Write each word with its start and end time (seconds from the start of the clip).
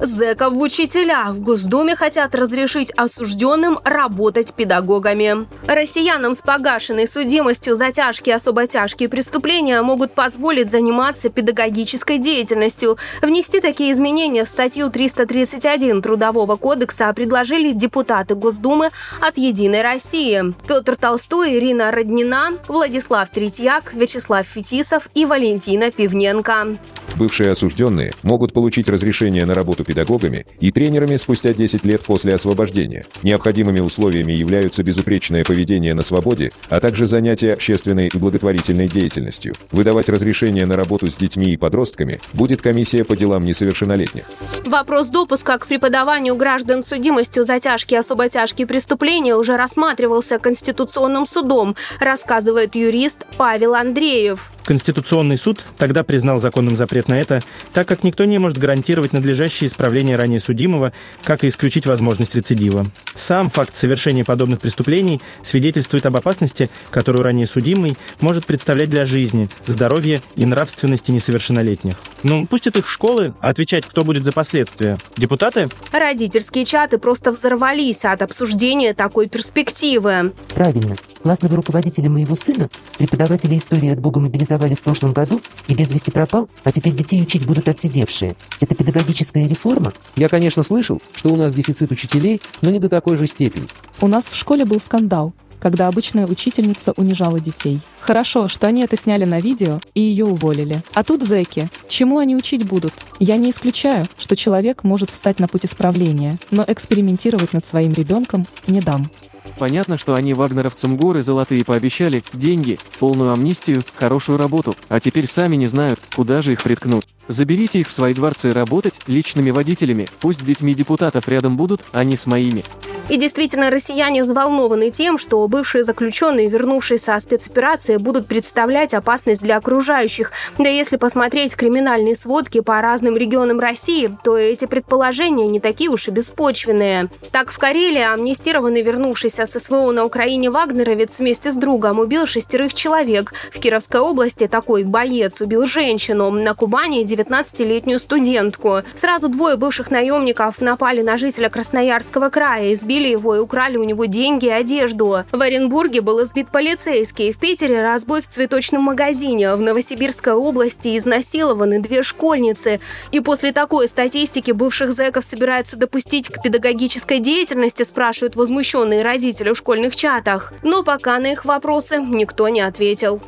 Зэков 0.00 0.52
в 0.52 0.60
учителя. 0.60 1.26
В 1.30 1.40
Госдуме 1.40 1.96
хотят 1.96 2.34
разрешить 2.34 2.92
осужденным 2.96 3.78
работать 3.84 4.52
педагогами. 4.54 5.46
Россиянам 5.66 6.34
с 6.34 6.42
погашенной 6.42 7.08
судимостью 7.08 7.74
за 7.74 7.92
тяжкие 7.92 8.34
и 8.34 8.36
особо 8.36 8.66
тяжкие 8.66 9.08
преступления 9.08 9.82
могут 9.82 10.12
позволить 10.12 10.70
заниматься 10.70 11.28
педагогической 11.28 12.18
деятельностью. 12.18 12.96
Внести 13.22 13.60
такие 13.60 13.92
изменения 13.92 14.44
в 14.44 14.48
статью 14.48 14.90
331 14.90 16.02
Трудового 16.02 16.56
кодекса 16.56 17.12
предложили 17.12 17.72
депутаты 17.72 18.34
Госдумы 18.34 18.90
от 19.20 19.38
«Единой 19.38 19.82
России». 19.82 20.54
Петр 20.66 20.96
Толстой, 20.96 21.56
Ирина 21.56 21.90
Роднина, 21.90 22.50
Владислав 22.68 23.30
Третьяк, 23.30 23.94
Вячеслав 23.94 24.46
Фетисов 24.46 25.08
и 25.14 25.24
Валентина 25.24 25.90
Пивненко. 25.90 26.76
Бывшие 27.16 27.50
осужденные 27.50 28.12
могут 28.22 28.52
получить 28.52 28.90
разрешение 28.90 29.46
на 29.46 29.54
работу 29.54 29.84
педагогами 29.84 30.46
и 30.60 30.70
тренерами 30.70 31.16
спустя 31.16 31.54
10 31.54 31.84
лет 31.84 32.02
после 32.02 32.34
освобождения. 32.34 33.06
Необходимыми 33.22 33.80
условиями 33.80 34.32
являются 34.32 34.82
безупречное 34.82 35.42
поведение 35.42 35.94
на 35.94 36.02
свободе, 36.02 36.52
а 36.68 36.78
также 36.78 37.06
занятия 37.06 37.54
общественной 37.54 38.08
и 38.08 38.18
благотворительной 38.18 38.86
деятельностью. 38.86 39.54
Выдавать 39.72 40.10
разрешение 40.10 40.66
на 40.66 40.76
работу 40.76 41.10
с 41.10 41.16
детьми 41.16 41.54
и 41.54 41.56
подростками 41.56 42.20
будет 42.34 42.60
комиссия 42.60 43.04
по 43.04 43.16
делам 43.16 43.44
несовершеннолетних. 43.44 44.24
Вопрос 44.66 45.06
допуска 45.06 45.58
к 45.58 45.68
преподаванию 45.68 46.34
граждан 46.34 46.82
с 46.82 46.88
судимостью 46.88 47.44
за 47.44 47.60
тяжкие 47.60 47.98
и 47.98 48.00
особо 48.00 48.28
тяжкие 48.28 48.66
преступления 48.66 49.36
уже 49.36 49.56
рассматривался 49.56 50.38
Конституционным 50.38 51.24
судом, 51.26 51.76
рассказывает 52.00 52.74
юрист 52.74 53.18
Павел 53.36 53.74
Андреев. 53.74 54.50
Конституционный 54.64 55.36
суд 55.36 55.64
тогда 55.76 56.02
признал 56.02 56.40
законным 56.40 56.76
запрет 56.76 57.08
на 57.08 57.20
это, 57.20 57.38
так 57.72 57.86
как 57.86 58.02
никто 58.02 58.24
не 58.24 58.38
может 58.38 58.58
гарантировать 58.58 59.12
надлежащее 59.12 59.68
исправление 59.68 60.16
ранее 60.16 60.40
судимого, 60.40 60.92
как 61.22 61.44
и 61.44 61.48
исключить 61.48 61.86
возможность 61.86 62.34
рецидива. 62.34 62.86
Сам 63.14 63.48
факт 63.48 63.76
совершения 63.76 64.24
подобных 64.24 64.60
преступлений 64.60 65.20
свидетельствует 65.42 66.06
об 66.06 66.16
опасности, 66.16 66.68
которую 66.90 67.22
ранее 67.22 67.46
судимый 67.46 67.96
может 68.20 68.44
представлять 68.46 68.90
для 68.90 69.04
жизни, 69.04 69.48
здоровья 69.66 70.20
и 70.34 70.44
нравственности 70.44 71.12
несовершеннолетних. 71.12 71.94
Ну, 72.28 72.44
пустят 72.44 72.76
их 72.76 72.88
в 72.88 72.90
школы, 72.90 73.34
а 73.40 73.50
отвечать, 73.50 73.86
кто 73.86 74.02
будет 74.02 74.24
за 74.24 74.32
последствия? 74.32 74.96
Депутаты? 75.16 75.68
Родительские 75.92 76.64
чаты 76.64 76.98
просто 76.98 77.30
взорвались 77.30 78.04
от 78.04 78.20
обсуждения 78.20 78.94
такой 78.94 79.28
перспективы. 79.28 80.32
Правильно. 80.48 80.96
Классного 81.22 81.54
руководителя 81.54 82.10
моего 82.10 82.34
сына 82.34 82.68
преподаватели 82.98 83.56
истории 83.56 83.92
от 83.92 84.00
Бога 84.00 84.18
мобилизовали 84.18 84.74
в 84.74 84.82
прошлом 84.82 85.12
году 85.12 85.40
и 85.68 85.74
без 85.76 85.92
вести 85.94 86.10
пропал, 86.10 86.48
а 86.64 86.72
теперь 86.72 86.94
детей 86.94 87.22
учить 87.22 87.46
будут 87.46 87.68
отсидевшие. 87.68 88.34
Это 88.58 88.74
педагогическая 88.74 89.46
реформа? 89.46 89.92
Я, 90.16 90.28
конечно, 90.28 90.64
слышал, 90.64 91.00
что 91.14 91.28
у 91.28 91.36
нас 91.36 91.54
дефицит 91.54 91.92
учителей, 91.92 92.42
но 92.60 92.70
не 92.70 92.80
до 92.80 92.88
такой 92.88 93.16
же 93.16 93.28
степени. 93.28 93.68
У 94.00 94.08
нас 94.08 94.24
в 94.24 94.34
школе 94.34 94.64
был 94.64 94.80
скандал, 94.80 95.32
когда 95.60 95.88
обычная 95.88 96.26
учительница 96.26 96.92
унижала 96.92 97.40
детей. 97.40 97.80
Хорошо, 98.00 98.48
что 98.48 98.66
они 98.66 98.82
это 98.82 98.96
сняли 98.96 99.24
на 99.24 99.40
видео 99.40 99.78
и 99.94 100.00
ее 100.00 100.24
уволили. 100.24 100.82
А 100.94 101.02
тут 101.02 101.22
зэки. 101.22 101.68
Чему 101.88 102.18
они 102.18 102.36
учить 102.36 102.66
будут? 102.66 102.92
Я 103.18 103.36
не 103.36 103.50
исключаю, 103.50 104.04
что 104.18 104.36
человек 104.36 104.84
может 104.84 105.10
встать 105.10 105.40
на 105.40 105.48
путь 105.48 105.64
исправления, 105.64 106.38
но 106.50 106.64
экспериментировать 106.66 107.52
над 107.52 107.66
своим 107.66 107.92
ребенком 107.92 108.46
не 108.66 108.80
дам. 108.80 109.10
Понятно, 109.58 109.96
что 109.96 110.14
они 110.14 110.34
вагнеровцам 110.34 110.96
горы 110.96 111.22
золотые 111.22 111.64
пообещали, 111.64 112.22
деньги, 112.32 112.78
полную 112.98 113.32
амнистию, 113.32 113.82
хорошую 113.94 114.38
работу, 114.38 114.74
а 114.88 115.00
теперь 115.00 115.26
сами 115.26 115.56
не 115.56 115.66
знают, 115.66 115.98
куда 116.14 116.42
же 116.42 116.52
их 116.52 116.62
приткнуть. 116.62 117.06
Заберите 117.28 117.80
их 117.80 117.88
в 117.88 117.92
свои 117.92 118.12
дворцы 118.12 118.50
работать 118.50 119.00
личными 119.06 119.50
водителями, 119.50 120.06
пусть 120.20 120.40
с 120.40 120.44
детьми 120.44 120.74
депутатов 120.74 121.26
рядом 121.28 121.56
будут, 121.56 121.82
а 121.92 122.04
не 122.04 122.16
с 122.16 122.26
моими. 122.26 122.62
И 123.08 123.18
действительно, 123.18 123.70
россияне 123.70 124.22
взволнованы 124.24 124.90
тем, 124.90 125.16
что 125.16 125.46
бывшие 125.46 125.84
заключенные, 125.84 126.48
вернувшиеся 126.48 127.14
о 127.14 127.20
спецоперации, 127.20 127.98
будут 127.98 128.26
представлять 128.26 128.94
опасность 128.94 129.40
для 129.40 129.58
окружающих. 129.58 130.32
Да 130.58 130.68
если 130.68 130.96
посмотреть 130.96 131.54
криминальные 131.54 132.16
сводки 132.16 132.60
по 132.60 132.80
разным 132.80 133.16
регионам 133.16 133.60
России, 133.60 134.10
то 134.24 134.36
эти 134.36 134.64
предположения 134.64 135.46
не 135.46 135.60
такие 135.60 135.88
уж 135.88 136.08
и 136.08 136.10
беспочвенные. 136.10 137.08
Так, 137.30 137.52
в 137.52 137.58
Карелии 137.58 138.02
амнистированный 138.02 138.82
вернувшийся 138.82 139.46
с 139.46 139.56
СВО 139.56 139.92
на 139.92 140.04
Украине 140.04 140.50
вагнеровец 140.50 141.20
вместе 141.20 141.52
с 141.52 141.54
другом 141.54 142.00
убил 142.00 142.26
шестерых 142.26 142.74
человек. 142.74 143.32
В 143.52 143.60
Кировской 143.60 144.00
области 144.00 144.48
такой 144.48 144.82
боец 144.82 145.40
убил 145.40 145.66
женщину. 145.66 146.28
На 146.30 146.54
Кубани 146.54 147.04
19-летнюю 147.04 148.00
студентку. 148.00 148.78
Сразу 148.96 149.28
двое 149.28 149.56
бывших 149.56 149.92
наемников 149.92 150.60
напали 150.60 151.02
на 151.02 151.16
жителя 151.16 151.48
Красноярского 151.50 152.30
края, 152.30 152.74
избили 152.74 152.95
его 153.04 153.36
и 153.36 153.38
украли 153.38 153.76
у 153.76 153.84
него 153.84 154.06
деньги 154.06 154.46
и 154.46 154.50
одежду. 154.50 155.24
В 155.30 155.40
Оренбурге 155.40 156.00
был 156.00 156.24
избит 156.24 156.50
полицейский. 156.50 157.32
В 157.32 157.38
Питере 157.38 157.82
разбой 157.82 158.22
в 158.22 158.28
цветочном 158.28 158.82
магазине. 158.82 159.54
В 159.54 159.60
Новосибирской 159.60 160.32
области 160.32 160.96
изнасилованы 160.96 161.80
две 161.80 162.02
школьницы. 162.02 162.80
И 163.12 163.20
после 163.20 163.52
такой 163.52 163.88
статистики 163.88 164.50
бывших 164.50 164.92
зэков 164.92 165.24
собираются 165.24 165.76
допустить 165.76 166.28
к 166.28 166.42
педагогической 166.42 167.20
деятельности, 167.20 167.82
спрашивают 167.82 168.36
возмущенные 168.36 169.02
родители 169.02 169.52
в 169.52 169.58
школьных 169.58 169.94
чатах. 169.94 170.52
Но 170.62 170.82
пока 170.82 171.18
на 171.18 171.32
их 171.32 171.44
вопросы 171.44 171.98
никто 171.98 172.48
не 172.48 172.60
ответил. 172.60 173.20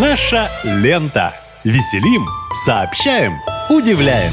Наша 0.00 0.48
лента. 0.64 1.32
Веселим, 1.64 2.26
сообщаем, 2.64 3.40
удивляем. 3.68 4.30